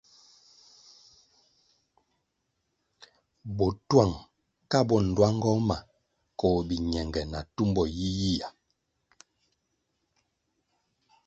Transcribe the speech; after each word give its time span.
Botuang 3.57 4.13
ka 4.71 4.79
bo 4.87 4.95
nluangoh 5.07 5.59
ma 5.69 5.77
koh 6.39 6.59
biñenge 6.67 7.21
na 7.31 7.39
tumbo 7.55 7.83
yiyia. 7.97 8.47